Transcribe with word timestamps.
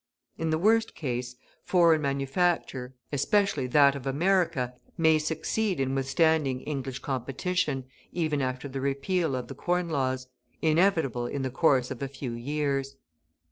In 0.35 0.49
the 0.49 0.57
worst 0.57 0.95
case, 0.95 1.35
foreign 1.63 2.01
manufacture, 2.01 2.95
especially 3.13 3.67
that 3.67 3.93
of 3.95 4.07
America, 4.07 4.73
may 4.97 5.19
succeed 5.19 5.79
in 5.79 5.93
withstanding 5.93 6.61
English 6.61 6.97
competition, 6.97 7.85
even 8.11 8.41
after 8.41 8.67
the 8.67 8.81
repeal 8.81 9.35
of 9.35 9.47
the 9.47 9.53
Corn 9.53 9.89
Laws, 9.89 10.25
inevitable 10.59 11.27
in 11.27 11.43
the 11.43 11.51
course 11.51 11.91
of 11.91 12.01
a 12.01 12.07
few 12.07 12.31
years. 12.31 12.95